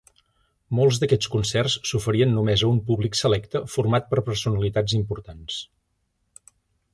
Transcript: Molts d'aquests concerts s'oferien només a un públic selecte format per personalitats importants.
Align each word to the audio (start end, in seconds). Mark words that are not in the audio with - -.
Molts 0.77 0.99
d'aquests 1.01 1.27
concerts 1.33 1.75
s'oferien 1.89 2.33
només 2.37 2.63
a 2.65 2.69
un 2.77 2.79
públic 2.87 3.19
selecte 3.19 3.61
format 3.75 4.09
per 4.15 4.25
personalitats 4.31 4.97
importants. 5.03 5.61